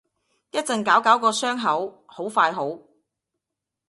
[0.49, 2.79] 一陣搞搞個傷口，好快好